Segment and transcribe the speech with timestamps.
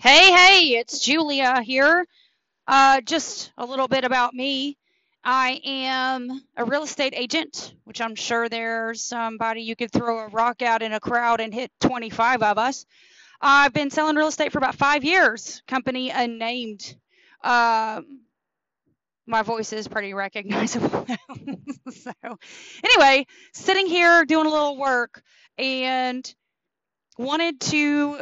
[0.00, 2.06] Hey, hey, it's Julia here.
[2.68, 4.78] Uh, just a little bit about me.
[5.24, 10.28] I am a real estate agent, which I'm sure there's somebody you could throw a
[10.28, 12.86] rock out in a crowd and hit 25 of us.
[13.40, 16.94] I've been selling real estate for about five years, company unnamed.
[17.42, 18.20] Um,
[19.26, 21.08] my voice is pretty recognizable.
[21.90, 22.12] so,
[22.84, 25.24] anyway, sitting here doing a little work
[25.58, 26.32] and
[27.18, 28.20] wanted to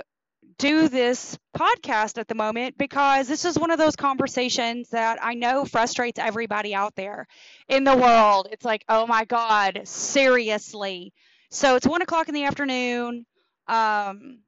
[0.58, 5.34] do this podcast at the moment because this is one of those conversations that I
[5.34, 7.26] know frustrates everybody out there
[7.68, 8.48] in the world.
[8.50, 11.12] It's like, oh my God, seriously.
[11.50, 13.26] So it's one o'clock in the afternoon.
[13.68, 14.38] Um,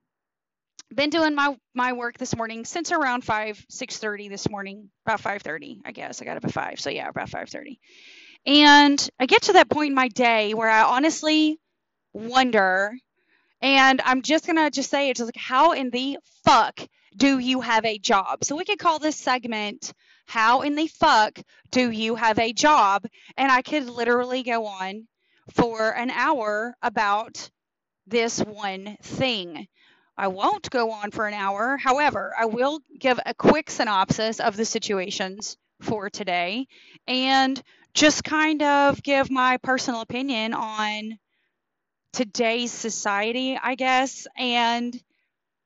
[0.94, 5.80] been doing my my work this morning since around 5 6.30 this morning about 5.30
[5.84, 7.78] i guess i got up at 5 so yeah about 5.30
[8.46, 11.60] and i get to that point in my day where i honestly
[12.14, 12.94] wonder
[13.60, 16.80] and i'm just gonna just say it's like how in the fuck
[17.16, 18.44] do you have a job?
[18.44, 19.92] So we could call this segment
[20.26, 23.04] how in the fuck do you have a job?
[23.36, 25.08] And i could literally go on
[25.54, 27.50] for an hour about
[28.06, 29.66] this one thing.
[30.16, 31.76] I won't go on for an hour.
[31.76, 36.66] However, I will give a quick synopsis of the situations for today
[37.06, 37.62] and
[37.94, 41.18] just kind of give my personal opinion on
[42.12, 44.98] today's society, I guess, and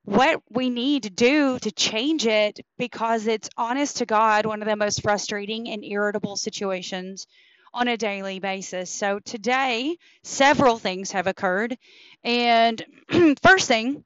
[0.05, 4.69] what we need to do to change it because it's honest to God one of
[4.69, 7.27] the most frustrating and irritable situations
[7.73, 8.91] on a daily basis.
[8.91, 11.79] So today, several things have occurred.
[12.25, 12.85] And
[13.43, 14.05] first thing,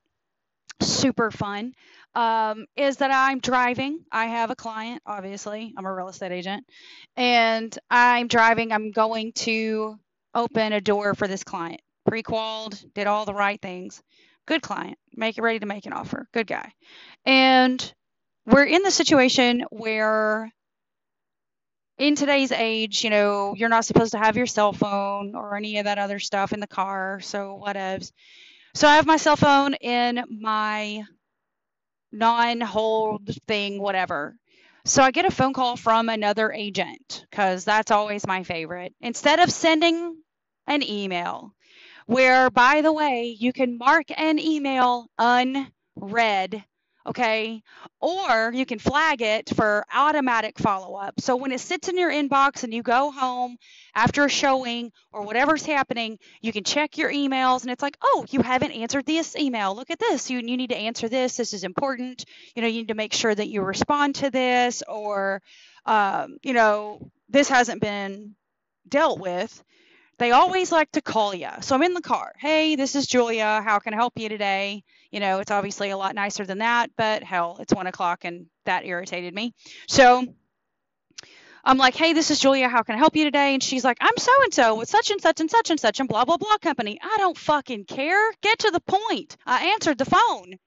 [0.81, 1.75] super fun
[2.15, 4.05] um, is that I'm driving.
[4.13, 5.75] I have a client, obviously.
[5.77, 6.67] I'm a real estate agent.
[7.17, 8.73] And I'm driving.
[8.73, 9.99] I'm going to
[10.35, 11.81] open a door for this client.
[12.07, 14.03] Pre qualified, did all the right things.
[14.47, 14.99] Good client.
[15.15, 16.29] Make it ready to make an offer.
[16.33, 16.73] Good guy.
[17.25, 17.95] And
[18.47, 20.51] we're in the situation where
[21.99, 25.79] in today's age, you know, you're not supposed to have your cell phone or any
[25.79, 27.21] of that other stuff in the car.
[27.21, 28.13] So, whatevs.
[28.75, 31.03] So I have my cell phone in my
[32.13, 34.37] non hold thing, whatever.
[34.85, 38.95] So I get a phone call from another agent because that's always my favorite.
[39.01, 40.17] Instead of sending
[40.67, 41.55] an email,
[42.07, 46.65] where by the way, you can mark an email unread
[47.07, 47.63] okay?
[48.01, 51.21] Or you can flag it for automatic follow up.
[51.21, 53.57] So when it sits in your inbox and you go home
[53.95, 58.27] after a showing or whatever's happening, you can check your emails and it's like, oh,
[58.31, 59.75] you haven't answered this email.
[59.75, 60.31] Look at this.
[60.31, 61.37] You, you need to answer this.
[61.37, 62.25] This is important.
[62.55, 65.43] You know, you need to make sure that you respond to this or,
[65.85, 68.35] um, you know, this hasn't been
[68.89, 69.63] dealt with
[70.19, 71.49] they always like to call you.
[71.61, 72.33] So I'm in the car.
[72.39, 73.63] Hey, this is Julia.
[73.63, 74.83] How can I help you today?
[75.11, 78.47] You know, it's obviously a lot nicer than that, but hell, it's one o'clock and
[78.65, 79.55] that irritated me.
[79.89, 80.27] So
[81.65, 82.69] I'm like, hey, this is Julia.
[82.69, 83.55] How can I help you today?
[83.55, 86.01] And she's like, I'm so and so with such and such and such and such
[86.01, 86.99] and blah, blah, blah company.
[87.03, 88.33] I don't fucking care.
[88.41, 89.37] Get to the point.
[89.45, 90.59] I answered the phone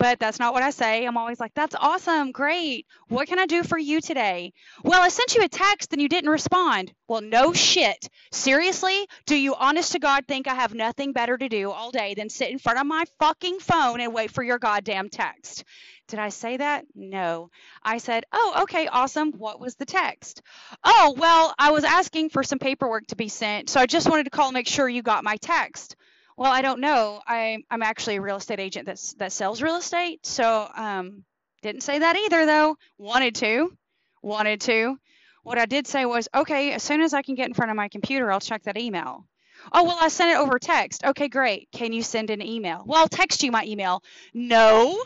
[0.00, 1.04] but that's not what I say.
[1.04, 2.86] I'm always like, that's awesome, great.
[3.08, 4.54] What can I do for you today?
[4.82, 6.94] Well, I sent you a text and you didn't respond.
[7.06, 8.08] Well, no shit.
[8.32, 9.06] Seriously?
[9.26, 12.30] Do you honest to God think I have nothing better to do all day than
[12.30, 15.64] sit in front of my fucking phone and wait for your goddamn text?
[16.08, 16.86] Did I say that?
[16.94, 17.50] No.
[17.82, 19.32] I said, Oh, okay, awesome.
[19.32, 20.40] What was the text?
[20.82, 24.24] Oh, well, I was asking for some paperwork to be sent, so I just wanted
[24.24, 25.94] to call and make sure you got my text.
[26.40, 27.20] Well, I don't know.
[27.26, 30.24] I, I'm actually a real estate agent that's, that sells real estate.
[30.24, 31.22] So um,
[31.60, 32.78] didn't say that either, though.
[32.96, 33.76] Wanted to.
[34.22, 34.98] Wanted to.
[35.42, 37.76] What I did say was, okay, as soon as I can get in front of
[37.76, 39.26] my computer, I'll check that email.
[39.70, 41.04] Oh, well, I sent it over text.
[41.04, 41.68] Okay, great.
[41.72, 42.84] Can you send an email?
[42.86, 44.02] Well, I'll text you my email.
[44.32, 44.98] No.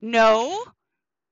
[0.00, 0.64] No.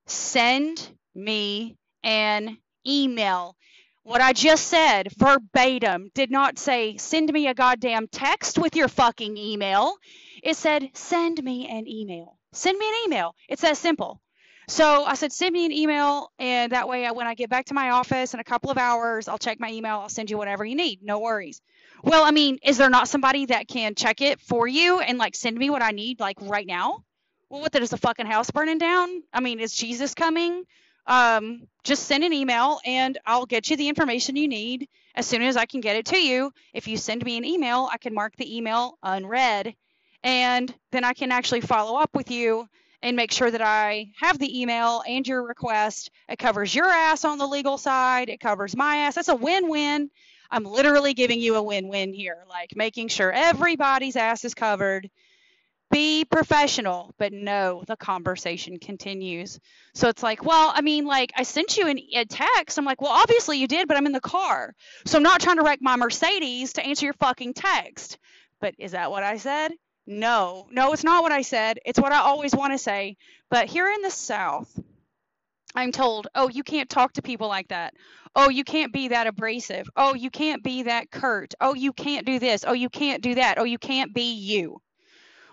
[0.05, 3.57] Send me an email.
[4.07, 8.87] What I just said, verbatim, did not say, send me a goddamn text with your
[8.87, 9.97] fucking email.
[10.45, 12.39] It said, send me an email.
[12.53, 13.35] Send me an email.
[13.49, 14.21] It's that simple.
[14.69, 17.65] So I said, send me an email, and that way, uh, when I get back
[17.67, 19.99] to my office in a couple of hours, I'll check my email.
[19.99, 21.03] I'll send you whatever you need.
[21.03, 21.61] No worries.
[22.05, 25.35] Well, I mean, is there not somebody that can check it for you and like
[25.35, 27.03] send me what I need like right now?
[27.49, 27.67] Well, what?
[27.67, 29.25] If there's a fucking house burning down.
[29.33, 30.63] I mean, is Jesus coming?
[31.07, 35.43] Um, just send an email and I'll get you the information you need as soon
[35.43, 36.53] as I can get it to you.
[36.75, 39.75] If you send me an email, I can mark the email unread
[40.23, 42.69] and then I can actually follow up with you
[43.03, 46.11] and make sure that I have the email and your request.
[46.29, 49.15] It covers your ass on the legal side, it covers my ass.
[49.15, 50.11] That's a win win.
[50.51, 55.11] I'm literally giving you a win win here, like making sure everybody's ass is covered
[55.97, 57.15] be professional.
[57.17, 59.59] But no, the conversation continues.
[59.95, 62.77] So it's like, well, I mean, like, I sent you an, a text.
[62.77, 64.75] I'm like, well, obviously you did, but I'm in the car.
[65.07, 68.19] So I'm not trying to wreck my Mercedes to answer your fucking text.
[68.61, 69.73] But is that what I said?
[70.07, 71.79] No, no, it's not what I said.
[71.87, 73.17] It's what I always want to say.
[73.49, 74.69] But here in the South,
[75.75, 77.95] I'm told, oh, you can't talk to people like that.
[78.35, 79.89] Oh, you can't be that abrasive.
[79.97, 81.55] Oh, you can't be that curt.
[81.59, 82.67] Oh, you can't do this.
[82.69, 83.59] Oh, you can't do that.
[83.59, 84.83] Oh, you can't be you.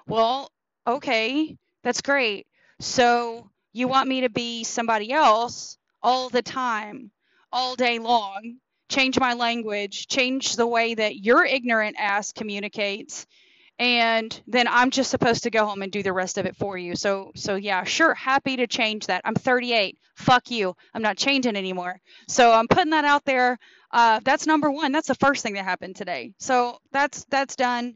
[0.08, 0.52] Well,
[0.86, 2.48] okay, that's great.
[2.80, 7.12] So you want me to be somebody else all the time,
[7.52, 8.58] all day long,
[8.90, 13.26] change my language, change the way that your ignorant ass communicates,
[13.80, 16.78] and then I'm just supposed to go home and do the rest of it for
[16.78, 16.96] you.
[16.96, 19.22] So so yeah, sure, happy to change that.
[19.26, 19.98] I'm 38.
[20.16, 20.76] Fuck you.
[20.94, 22.00] I'm not changing anymore.
[22.28, 23.58] So I'm putting that out there.
[23.92, 24.92] Uh, that's number one.
[24.92, 26.34] That's the first thing that happened today.
[26.38, 27.96] So that's that's done.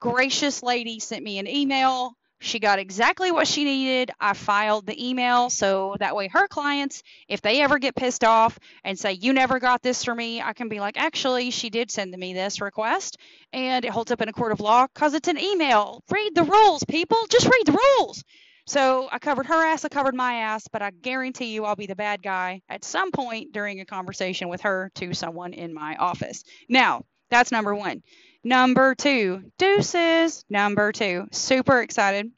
[0.00, 4.10] Gracious lady sent me an email she got exactly what she needed.
[4.20, 8.58] I filed the email so that way her clients, if they ever get pissed off
[8.84, 11.90] and say, You never got this for me, I can be like, Actually, she did
[11.90, 13.16] send me this request
[13.52, 16.02] and it holds up in a court of law because it's an email.
[16.10, 17.18] Read the rules, people.
[17.30, 18.22] Just read the rules.
[18.66, 21.86] So I covered her ass, I covered my ass, but I guarantee you I'll be
[21.86, 25.94] the bad guy at some point during a conversation with her to someone in my
[25.96, 26.42] office.
[26.68, 28.02] Now, that's number one.
[28.46, 30.44] Number two, deuces.
[30.48, 32.30] Number two, super excited.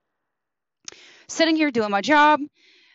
[1.29, 2.41] Sitting here doing my job,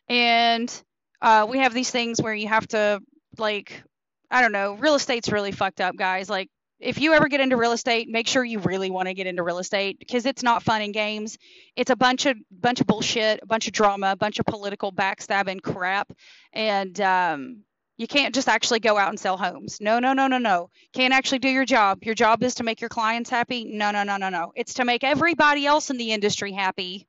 [0.10, 0.84] and
[1.22, 3.04] uh, we have these things where you have to,
[3.38, 3.84] like,
[4.32, 6.28] I don't know, real estate's really fucked up, guys.
[6.28, 6.50] Like,
[6.80, 9.44] if you ever get into real estate, make sure you really want to get into
[9.44, 11.38] real estate because it's not fun and games.
[11.76, 14.92] It's a bunch of bunch of bullshit, a bunch of drama, a bunch of political
[14.92, 16.12] backstabbing crap,
[16.52, 17.64] and um,
[18.04, 19.80] you can't just actually go out and sell homes.
[19.80, 20.70] No, no, no, no, no.
[20.92, 22.04] Can't actually do your job.
[22.04, 23.64] Your job is to make your clients happy.
[23.64, 24.52] No, no, no, no, no.
[24.58, 27.08] It's to make everybody else in the industry happy.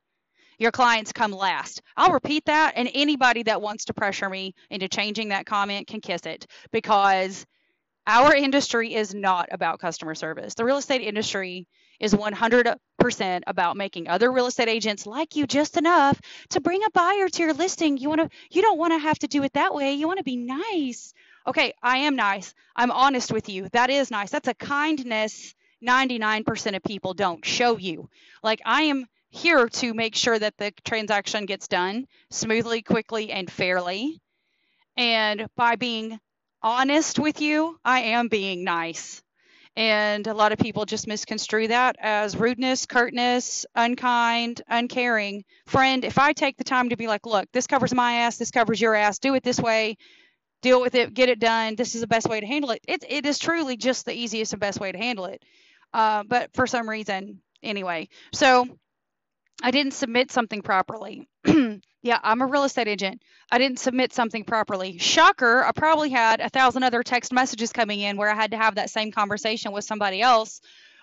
[0.57, 1.81] Your clients come last.
[1.97, 5.99] I'll repeat that, and anybody that wants to pressure me into changing that comment can
[5.99, 7.45] kiss it because
[8.07, 10.53] our industry is not about customer service.
[10.53, 11.67] The real estate industry
[11.99, 16.19] is 100% about making other real estate agents like you just enough
[16.49, 17.97] to bring a buyer to your listing.
[17.97, 19.93] You want to you don't want to have to do it that way.
[19.93, 21.13] You want to be nice.
[21.47, 22.53] Okay, I am nice.
[22.75, 23.69] I'm honest with you.
[23.69, 24.31] That is nice.
[24.31, 25.53] That's a kindness
[25.85, 28.09] 99% of people don't show you.
[28.43, 33.51] Like I am here to make sure that the transaction gets done smoothly, quickly, and
[33.51, 34.21] fairly.
[34.97, 36.19] And by being
[36.61, 39.21] honest with you, I am being nice.
[39.77, 45.43] And a lot of people just misconstrue that as rudeness, curtness, unkind, uncaring.
[45.67, 48.51] Friend, if I take the time to be like, look, this covers my ass, this
[48.51, 49.97] covers your ass, do it this way,
[50.61, 52.81] deal with it, get it done, this is the best way to handle it.
[52.87, 55.43] It, it is truly just the easiest and best way to handle it.
[55.93, 58.07] Uh, but for some reason, anyway.
[58.33, 58.67] So
[59.61, 61.27] I didn't submit something properly.
[62.01, 63.21] yeah, I'm a real estate agent.
[63.51, 64.97] I didn't submit something properly.
[64.97, 68.57] Shocker, I probably had a thousand other text messages coming in where I had to
[68.57, 70.61] have that same conversation with somebody else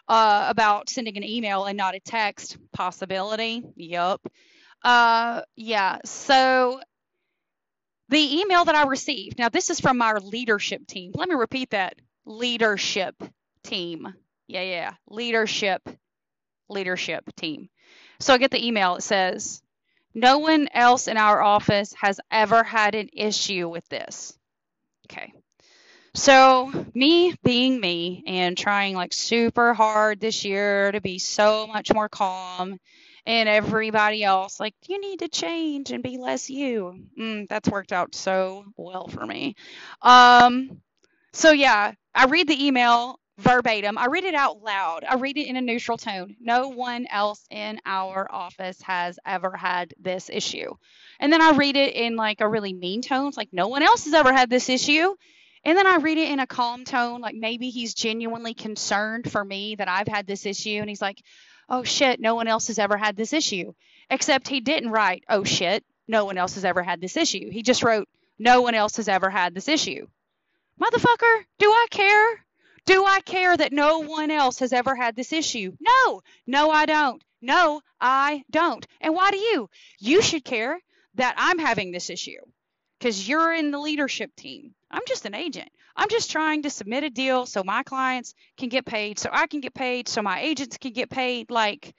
[0.09, 2.57] uh, about sending an email and not a text.
[2.73, 3.63] Possibility.
[3.77, 4.21] Yup.
[4.83, 6.81] Uh, yeah, so
[8.09, 11.13] the email that I received, now this is from our leadership team.
[11.15, 11.95] Let me repeat that
[12.27, 13.15] leadership
[13.63, 14.13] team.
[14.49, 15.89] Yeah, yeah, leadership,
[16.69, 17.69] leadership team.
[18.19, 18.97] So I get the email.
[18.97, 19.63] It says,
[20.15, 24.37] no one else in our office has ever had an issue with this.
[25.11, 25.33] Okay.
[26.15, 31.93] So, me being me and trying like super hard this year to be so much
[31.93, 32.79] more calm,
[33.25, 37.07] and everybody else like, you need to change and be less you.
[37.19, 39.55] Mm, that's worked out so well for me.
[40.03, 40.83] Um,
[41.33, 43.99] so, yeah, I read the email verbatim.
[43.99, 45.05] I read it out loud.
[45.09, 46.37] I read it in a neutral tone.
[46.41, 50.75] No one else in our office has ever had this issue.
[51.19, 53.29] And then I read it in like a really mean tone.
[53.29, 55.15] It's like no one else has ever had this issue.
[55.65, 59.45] And then I read it in a calm tone, like maybe he's genuinely concerned for
[59.45, 60.79] me that I've had this issue.
[60.81, 61.23] And he's like,
[61.69, 63.73] oh shit, no one else has ever had this issue.
[64.11, 67.49] Except he didn't write, oh shit, no one else has ever had this issue.
[67.51, 68.09] He just wrote,
[68.39, 70.07] no one else has ever had this issue.
[70.81, 72.45] Motherfucker, do I care?
[72.87, 75.73] Do I care that no one else has ever had this issue?
[75.81, 77.23] No, no, I don't.
[77.41, 78.87] No, I don't.
[79.01, 79.69] And why do you?
[79.99, 80.81] You should care
[81.15, 82.41] that I'm having this issue
[82.99, 84.75] because you're in the leadership team.
[84.91, 85.71] I'm just an agent.
[85.97, 89.47] I'm just trying to submit a deal so my clients can get paid, so I
[89.47, 91.51] can get paid, so my agents can get paid.
[91.51, 91.95] Like,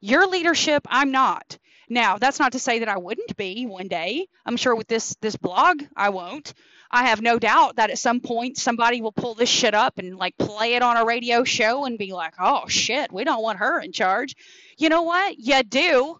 [0.00, 1.58] Your leadership, I'm not.
[1.92, 4.26] Now, that's not to say that I wouldn't be one day.
[4.46, 6.54] I'm sure with this this blog, I won't.
[6.90, 10.16] I have no doubt that at some point somebody will pull this shit up and
[10.16, 13.58] like play it on a radio show and be like, "Oh shit, we don't want
[13.58, 14.36] her in charge."
[14.78, 15.38] You know what?
[15.38, 16.18] You do.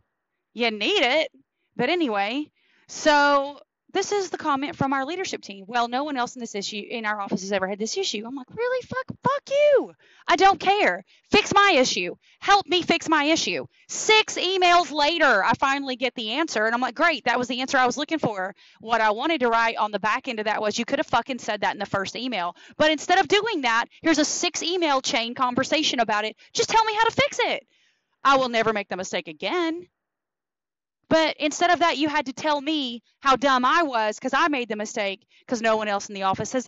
[0.52, 1.32] You need it.
[1.74, 2.50] But anyway,
[2.86, 3.58] so
[3.92, 5.64] this is the comment from our leadership team.
[5.68, 8.24] Well, no one else in this issue in our office has ever had this issue.
[8.26, 8.86] I'm like, really?
[8.86, 9.92] Fuck, fuck you.
[10.26, 11.04] I don't care.
[11.30, 12.14] Fix my issue.
[12.40, 13.66] Help me fix my issue.
[13.88, 17.60] Six emails later, I finally get the answer, and I'm like, great, that was the
[17.60, 18.54] answer I was looking for.
[18.80, 21.06] What I wanted to write on the back end of that was, you could have
[21.06, 24.62] fucking said that in the first email, but instead of doing that, here's a six
[24.62, 26.36] email chain conversation about it.
[26.52, 27.66] Just tell me how to fix it.
[28.24, 29.86] I will never make the mistake again.
[31.12, 34.48] But instead of that, you had to tell me how dumb I was because I
[34.48, 36.66] made the mistake because no one else in the office has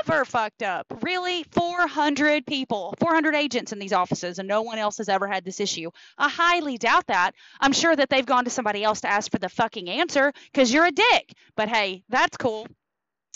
[0.00, 0.86] ever fucked up.
[1.00, 1.44] Really?
[1.52, 5.60] 400 people, 400 agents in these offices, and no one else has ever had this
[5.60, 5.92] issue.
[6.18, 7.36] I highly doubt that.
[7.60, 10.72] I'm sure that they've gone to somebody else to ask for the fucking answer because
[10.72, 11.32] you're a dick.
[11.54, 12.66] But hey, that's cool.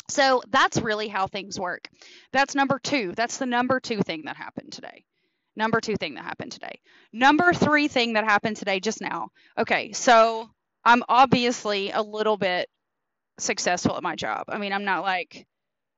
[0.08, 1.88] So that's really how things work.
[2.32, 3.12] That's number two.
[3.14, 5.04] That's the number two thing that happened today.
[5.58, 6.80] Number two thing that happened today.
[7.12, 9.30] Number three thing that happened today just now.
[9.58, 10.48] Okay, so
[10.84, 12.70] I'm obviously a little bit
[13.38, 14.44] successful at my job.
[14.48, 15.46] I mean, I'm not like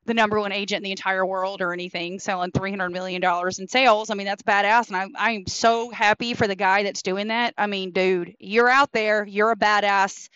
[0.06, 3.22] the number one agent in the entire world or anything, selling $300 million
[3.58, 4.08] in sales.
[4.08, 4.88] I mean, that's badass.
[4.88, 7.52] And I'm, I'm so happy for the guy that's doing that.
[7.58, 9.26] I mean, dude, you're out there.
[9.26, 10.30] You're a badass.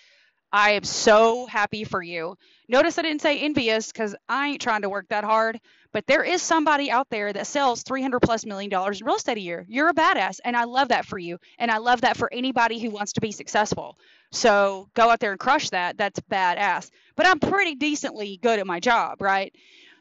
[0.52, 2.36] I am so happy for you.
[2.68, 5.58] Notice I didn't say envious because I ain't trying to work that hard.
[5.94, 9.38] But there is somebody out there that sells 300 plus million dollars in real estate
[9.38, 9.64] a year.
[9.68, 12.80] You're a badass, and I love that for you, and I love that for anybody
[12.80, 13.96] who wants to be successful.
[14.32, 15.96] So go out there and crush that.
[15.96, 16.90] That's badass.
[17.14, 19.54] But I'm pretty decently good at my job, right?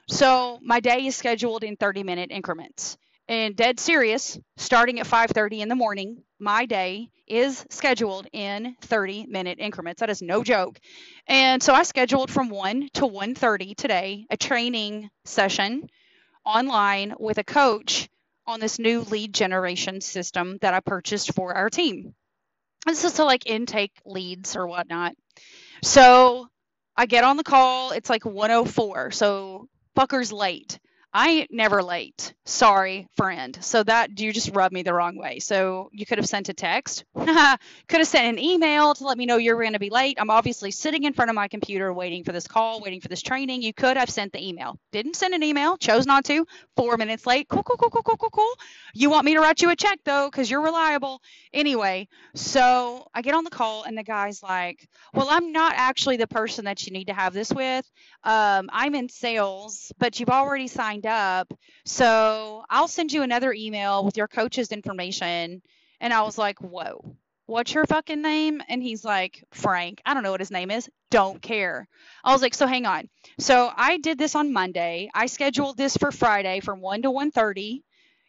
[0.07, 2.97] So my day is scheduled in 30 minute increments.
[3.33, 9.25] And dead serious, starting at 5:30 in the morning, my day is scheduled in 30
[9.25, 10.01] minute increments.
[10.01, 10.79] That is no joke.
[11.25, 15.89] And so I scheduled from 1 to 1:30 today a training session
[16.45, 18.07] online with a coach
[18.45, 22.13] on this new lead generation system that I purchased for our team.
[22.85, 25.15] This is to like intake leads or whatnot.
[25.81, 26.49] So
[26.95, 27.93] I get on the call.
[27.93, 29.09] It's like 104.
[29.09, 30.77] So fucker's late.
[31.15, 32.33] I ain't never late.
[32.45, 33.55] Sorry, friend.
[33.61, 35.37] So that you just rubbed me the wrong way.
[35.39, 39.27] So you could have sent a text, could have sent an email to let me
[39.27, 40.17] know you're going to be late.
[40.19, 43.21] I'm obviously sitting in front of my computer waiting for this call, waiting for this
[43.21, 43.61] training.
[43.61, 44.79] You could have sent the email.
[44.91, 45.77] Didn't send an email.
[45.77, 46.47] Chose not to.
[46.75, 47.47] Four minutes late.
[47.47, 48.53] Cool, cool, cool, cool, cool, cool, cool.
[48.95, 51.21] You want me to write you a check though, because you're reliable.
[51.53, 56.17] Anyway, so I get on the call and the guy's like, "Well, I'm not actually
[56.17, 57.89] the person that you need to have this with.
[58.23, 61.53] Um, I'm in sales, but you've already signed up.
[61.85, 65.61] So I'll send you another email with your coach's information.
[65.99, 68.61] And I was like, whoa, what's your fucking name?
[68.67, 70.01] And he's like, Frank.
[70.05, 70.89] I don't know what his name is.
[71.11, 71.87] Don't care.
[72.23, 73.09] I was like, so hang on.
[73.39, 75.09] So I did this on Monday.
[75.13, 77.81] I scheduled this for Friday from 1 to 1.30.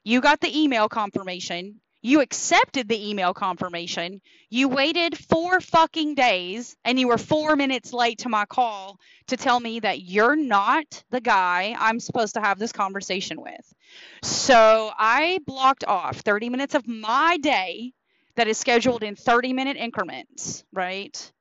[0.05, 1.81] You got the email confirmation.
[2.07, 4.21] You accepted the email confirmation.
[4.51, 9.39] You waited four fucking days and you were four minutes late to my call to
[9.39, 13.75] tell me that you're not the guy I'm supposed to have this conversation with.
[14.23, 17.95] So I blocked off 30 minutes of my day
[18.35, 21.33] that is scheduled in 30 minute increments, right?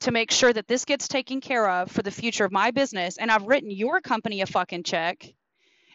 [0.00, 3.16] To make sure that this gets taken care of for the future of my business.
[3.16, 5.32] And I've written your company a fucking check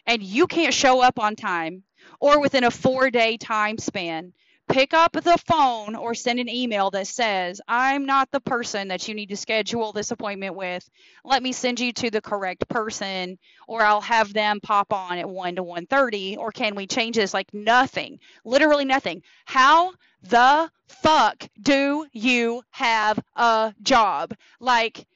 [0.04, 1.84] and you can't show up on time
[2.20, 4.32] or within a four day time span,
[4.68, 9.06] pick up the phone or send an email that says, I'm not the person that
[9.06, 10.88] you need to schedule this appointment with.
[11.24, 13.38] Let me send you to the correct person,
[13.68, 17.34] or I'll have them pop on at 1 to 1.30, or can we change this?
[17.34, 19.22] Like nothing, literally nothing.
[19.44, 24.34] How the fuck do you have a job?
[24.60, 25.06] Like,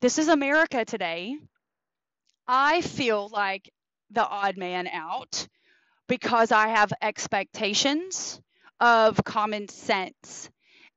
[0.00, 1.36] this is America today.
[2.46, 3.72] I feel like
[4.10, 5.48] the odd man out
[6.08, 8.40] because I have expectations
[8.80, 10.50] of common sense.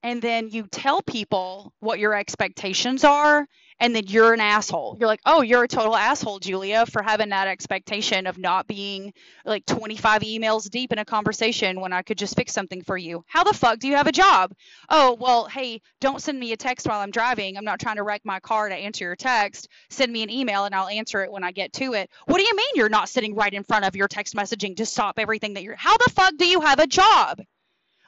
[0.03, 3.47] And then you tell people what your expectations are,
[3.79, 4.97] and then you're an asshole.
[4.99, 9.13] You're like, oh, you're a total asshole, Julia, for having that expectation of not being
[9.45, 13.23] like 25 emails deep in a conversation when I could just fix something for you.
[13.27, 14.53] How the fuck do you have a job?
[14.89, 17.57] Oh, well, hey, don't send me a text while I'm driving.
[17.57, 19.69] I'm not trying to wreck my car to answer your text.
[19.89, 22.09] Send me an email and I'll answer it when I get to it.
[22.25, 24.85] What do you mean you're not sitting right in front of your text messaging to
[24.85, 25.75] stop everything that you're.
[25.75, 27.41] How the fuck do you have a job?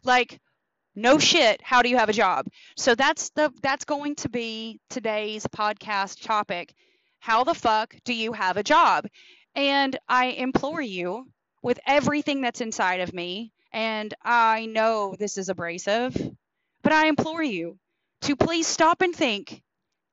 [0.03, 0.39] Like,
[0.95, 2.45] no shit how do you have a job
[2.75, 6.74] so that's the that's going to be today's podcast topic
[7.19, 9.05] how the fuck do you have a job
[9.55, 11.25] and i implore you
[11.62, 16.15] with everything that's inside of me And I know this is abrasive,
[16.83, 17.77] but I implore you
[18.21, 19.62] to please stop and think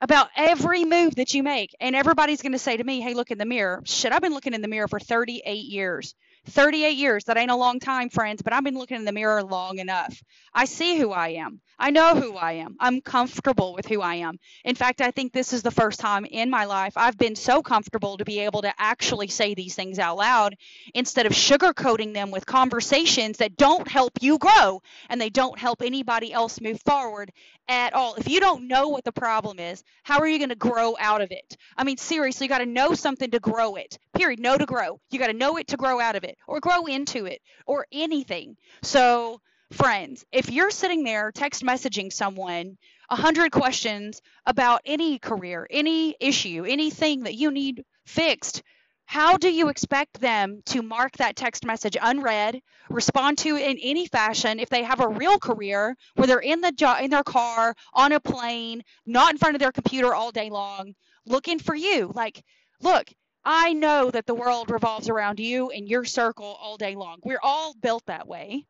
[0.00, 1.74] about every move that you make.
[1.80, 3.82] And everybody's going to say to me, hey, look in the mirror.
[3.84, 6.14] Shit, I've been looking in the mirror for 38 years.
[6.48, 7.24] 38 years.
[7.24, 10.22] That ain't a long time, friends, but I've been looking in the mirror long enough.
[10.52, 11.60] I see who I am.
[11.78, 12.76] I know who I am.
[12.80, 14.38] I'm comfortable with who I am.
[14.64, 17.62] In fact, I think this is the first time in my life I've been so
[17.62, 20.56] comfortable to be able to actually say these things out loud
[20.94, 25.82] instead of sugarcoating them with conversations that don't help you grow and they don't help
[25.82, 27.30] anybody else move forward
[27.68, 28.14] at all.
[28.14, 31.20] If you don't know what the problem is, how are you going to grow out
[31.20, 31.56] of it?
[31.76, 33.98] I mean, seriously, you got to know something to grow it.
[34.18, 34.40] Period.
[34.40, 35.00] Know to grow.
[35.12, 37.86] You got to know it to grow out of it or grow into it or
[37.92, 38.56] anything.
[38.82, 42.78] So, friends, if you're sitting there text messaging someone
[43.10, 48.64] a hundred questions about any career, any issue, anything that you need fixed,
[49.06, 52.60] how do you expect them to mark that text message unread,
[52.90, 56.72] respond to in any fashion if they have a real career where they're in the
[56.72, 60.50] jo- in their car, on a plane, not in front of their computer all day
[60.50, 60.92] long,
[61.24, 62.10] looking for you?
[62.14, 62.42] Like,
[62.80, 63.08] look,
[63.44, 67.18] I know that the world revolves around you and your circle all day long.
[67.24, 68.66] We're all built that way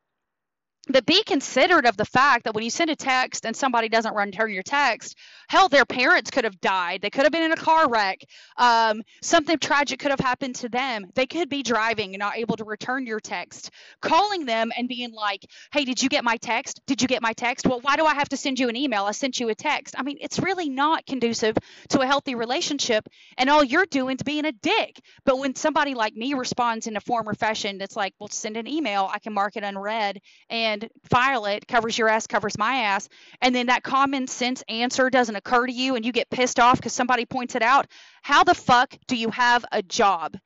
[0.88, 4.14] but be considerate of the fact that when you send a text and somebody doesn't
[4.14, 5.16] return your text,
[5.49, 7.00] hell, their parents could have died.
[7.02, 8.23] They could have been in a car wreck.
[8.57, 11.07] Um, something tragic could have happened to them.
[11.14, 13.71] They could be driving and not able to return your text.
[14.00, 16.80] Calling them and being like, hey, did you get my text?
[16.87, 17.66] Did you get my text?
[17.66, 19.04] Well, why do I have to send you an email?
[19.04, 19.95] I sent you a text.
[19.99, 21.57] I mean, it's really not conducive
[21.90, 23.09] to a healthy relationship.
[23.37, 25.00] And all you're doing is being a dick.
[25.25, 28.57] But when somebody like me responds in a form or fashion that's like, well, send
[28.57, 30.21] an email, I can mark it unread.
[30.50, 33.09] And and file it, covers your ass, covers my ass,
[33.41, 36.77] and then that common sense answer doesn't occur to you and you get pissed off
[36.77, 37.87] because somebody points it out,
[38.23, 40.37] how the fuck do you have a job?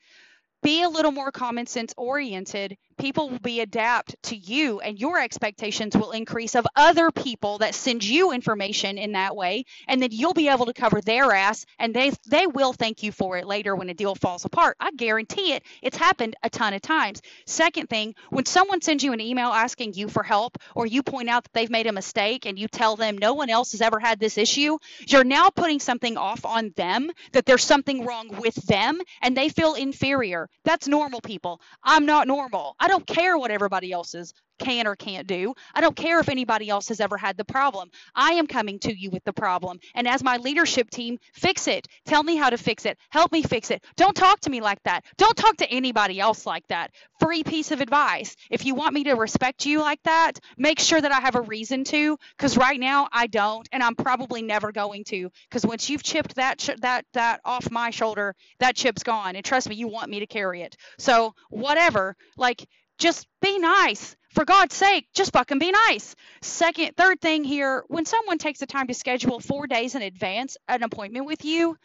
[0.63, 5.21] Be a little more common sense oriented people will be adapt to you and your
[5.21, 9.65] expectations will increase of other people that send you information in that way.
[9.89, 13.11] And then you'll be able to cover their ass and they they will thank you
[13.11, 14.77] for it later when a deal falls apart.
[14.79, 15.65] I guarantee it.
[15.83, 17.21] It's happened a ton of times.
[17.45, 21.29] Second thing when someone sends you an email asking you for help or you point
[21.29, 23.99] out that they've made a mistake and you tell them no one else has ever
[23.99, 28.55] had this issue you're now putting something off on them that there's something wrong with
[28.67, 30.49] them and they feel inferior.
[30.63, 31.61] That's normal people.
[31.83, 32.77] I'm not normal.
[32.79, 35.55] I don't care what everybody else's can or can't do.
[35.75, 37.91] I don't care if anybody else has ever had the problem.
[38.15, 39.81] I am coming to you with the problem.
[39.95, 41.89] And as my leadership team, fix it.
[42.07, 42.99] Tell me how to fix it.
[43.09, 43.83] Help me fix it.
[43.97, 45.05] Don't talk to me like that.
[45.17, 46.93] Don't talk to anybody else like that.
[47.19, 48.37] Free piece of advice.
[48.51, 51.41] If you want me to respect you like that, make sure that I have a
[51.41, 55.89] reason to cuz right now I don't and I'm probably never going to cuz once
[55.89, 59.35] you've chipped that ch- that that off my shoulder, that chip's gone.
[59.35, 60.77] And trust me, you want me to carry it.
[60.99, 62.67] So, whatever, like
[63.03, 64.17] just be nice.
[64.31, 66.15] For God's sake, just fucking be nice.
[66.41, 70.57] Second, third thing here, when someone takes the time to schedule four days in advance
[70.69, 71.77] an appointment with you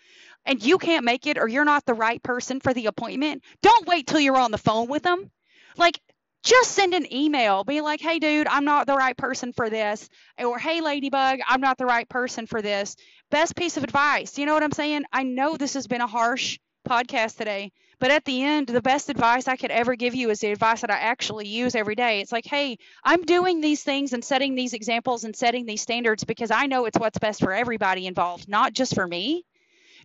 [0.46, 3.88] and you can't make it or you're not the right person for the appointment, don't
[3.88, 5.30] wait till you're on the phone with them.
[5.76, 6.00] Like,
[6.44, 7.66] just send an email.
[7.66, 10.08] Be like, hey, dude, I'm not the right person for this.
[10.40, 12.96] Or, hey, Ladybug, I'm not the right person for this.
[13.30, 14.38] Best piece of advice.
[14.38, 15.04] You know what I'm saying?
[15.12, 19.10] I know this has been a harsh podcast today, but at the end, the best
[19.10, 22.20] advice I could ever give you is the advice that I actually use every day.
[22.22, 26.24] It's like, hey, I'm doing these things and setting these examples and setting these standards
[26.24, 29.46] because I know it's what's best for everybody involved, not just for me.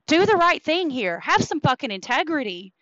[0.06, 1.20] Do the right thing here.
[1.20, 2.72] Have some fucking integrity.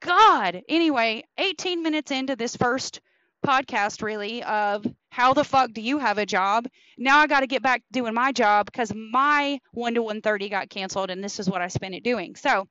[0.00, 0.62] God.
[0.68, 3.00] Anyway, 18 minutes into this first
[3.46, 6.66] podcast, really, of how the fuck do you have a job?
[6.98, 10.70] Now I got to get back doing my job because my 1 to 1.30 got
[10.70, 12.34] canceled and this is what I spent it doing.
[12.34, 12.68] So,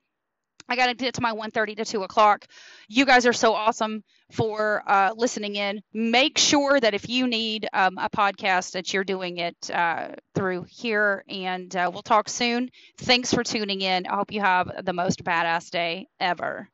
[0.70, 2.46] I got to get to my 1.30 to 2 o'clock.
[2.88, 5.82] You guys are so awesome for uh, listening in.
[5.94, 10.66] Make sure that if you need um, a podcast that you're doing it uh, through
[10.70, 12.70] here, and uh, we'll talk soon.
[13.00, 14.06] Thanks for tuning in.
[14.06, 16.70] I hope you have the most badass day ever.